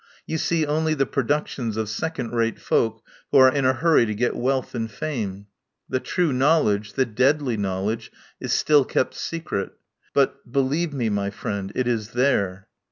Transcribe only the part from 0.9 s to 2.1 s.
the productions of